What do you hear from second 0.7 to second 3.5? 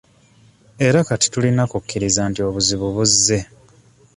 Era kati tulina kukkiriza nti obuzibu buzze.